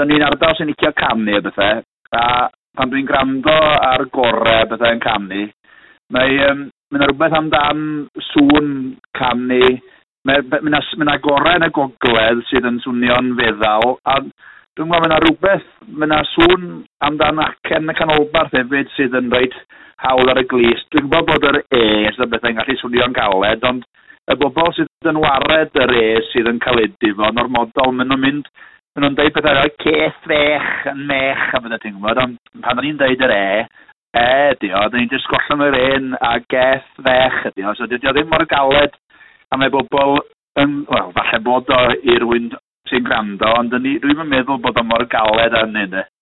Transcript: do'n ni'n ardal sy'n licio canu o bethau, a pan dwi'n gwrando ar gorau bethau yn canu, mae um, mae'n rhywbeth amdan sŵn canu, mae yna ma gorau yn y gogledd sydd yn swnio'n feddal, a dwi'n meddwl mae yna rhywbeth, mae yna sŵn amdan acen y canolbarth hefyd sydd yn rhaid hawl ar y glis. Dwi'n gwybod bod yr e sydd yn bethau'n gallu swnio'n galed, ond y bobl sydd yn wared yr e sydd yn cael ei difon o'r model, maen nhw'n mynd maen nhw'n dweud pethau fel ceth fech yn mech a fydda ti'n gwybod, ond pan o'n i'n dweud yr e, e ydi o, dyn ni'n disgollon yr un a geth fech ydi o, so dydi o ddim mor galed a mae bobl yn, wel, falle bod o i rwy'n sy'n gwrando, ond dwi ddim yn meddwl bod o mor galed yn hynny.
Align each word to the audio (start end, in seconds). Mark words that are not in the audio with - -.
do'n 0.00 0.08
ni'n 0.08 0.24
ardal 0.24 0.56
sy'n 0.56 0.70
licio 0.72 0.92
canu 0.96 1.36
o 1.36 1.44
bethau, 1.44 1.82
a 2.16 2.24
pan 2.76 2.90
dwi'n 2.90 3.08
gwrando 3.08 3.56
ar 3.84 4.06
gorau 4.14 4.68
bethau 4.70 4.94
yn 4.96 5.02
canu, 5.04 5.46
mae 6.14 6.38
um, 6.48 6.68
mae'n 6.90 7.04
rhywbeth 7.10 7.36
amdan 7.36 7.82
sŵn 8.30 8.70
canu, 9.18 9.60
mae 10.26 10.44
yna 10.60 10.80
ma 11.04 11.18
gorau 11.24 11.58
yn 11.58 11.68
y 11.68 11.70
gogledd 11.76 12.40
sydd 12.48 12.68
yn 12.70 12.80
swnio'n 12.86 13.34
feddal, 13.38 13.98
a 14.08 14.16
dwi'n 14.24 14.88
meddwl 14.88 15.04
mae 15.04 15.10
yna 15.10 15.20
rhywbeth, 15.26 15.68
mae 15.92 16.08
yna 16.08 16.22
sŵn 16.32 16.66
amdan 17.10 17.44
acen 17.44 17.92
y 17.92 17.98
canolbarth 18.00 18.56
hefyd 18.56 18.90
sydd 18.96 19.20
yn 19.20 19.30
rhaid 19.34 19.56
hawl 20.00 20.32
ar 20.32 20.40
y 20.40 20.46
glis. 20.48 20.82
Dwi'n 20.94 21.10
gwybod 21.12 21.28
bod 21.28 21.48
yr 21.50 21.60
e 21.76 21.84
sydd 22.14 22.24
yn 22.24 22.32
bethau'n 22.32 22.58
gallu 22.62 22.78
swnio'n 22.80 23.16
galed, 23.20 23.68
ond 23.68 23.84
y 24.30 24.38
bobl 24.40 24.72
sydd 24.78 25.12
yn 25.12 25.20
wared 25.20 25.76
yr 25.84 25.94
e 26.00 26.04
sydd 26.30 26.48
yn 26.48 26.60
cael 26.64 26.80
ei 26.80 26.92
difon 27.04 27.40
o'r 27.42 27.52
model, 27.52 27.92
maen 27.92 28.08
nhw'n 28.08 28.24
mynd 28.24 28.52
maen 28.90 29.04
nhw'n 29.04 29.16
dweud 29.18 29.34
pethau 29.36 29.54
fel 29.54 29.68
ceth 29.84 30.16
fech 30.26 30.86
yn 30.90 31.04
mech 31.06 31.42
a 31.54 31.60
fydda 31.62 31.76
ti'n 31.78 31.94
gwybod, 31.94 32.18
ond 32.24 32.62
pan 32.64 32.80
o'n 32.80 32.88
i'n 32.88 32.96
dweud 32.98 33.20
yr 33.22 33.34
e, 33.36 33.44
e 34.18 34.24
ydi 34.56 34.72
o, 34.74 34.80
dyn 34.90 35.04
ni'n 35.04 35.12
disgollon 35.12 35.62
yr 35.68 35.76
un 35.78 36.08
a 36.18 36.32
geth 36.50 36.88
fech 37.06 37.36
ydi 37.52 37.68
o, 37.70 37.74
so 37.78 37.86
dydi 37.86 38.10
o 38.10 38.14
ddim 38.16 38.26
mor 38.32 38.42
galed 38.50 38.96
a 39.54 39.58
mae 39.60 39.70
bobl 39.70 40.18
yn, 40.58 40.80
wel, 40.90 41.12
falle 41.14 41.40
bod 41.46 41.70
o 41.70 41.78
i 42.02 42.18
rwy'n 42.18 42.50
sy'n 42.90 43.06
gwrando, 43.06 43.52
ond 43.60 43.70
dwi 43.76 43.94
ddim 44.02 44.24
yn 44.24 44.32
meddwl 44.32 44.58
bod 44.64 44.82
o 44.82 44.86
mor 44.88 45.06
galed 45.12 45.54
yn 45.62 45.78
hynny. 45.84 46.02